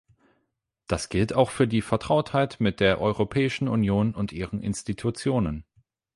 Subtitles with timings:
[0.87, 5.63] Das gilt auch für die Vertrautheit mit der Europäischen Union und ihren Institutionen.